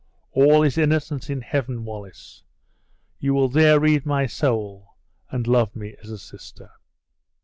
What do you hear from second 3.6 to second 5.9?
read my soul, and love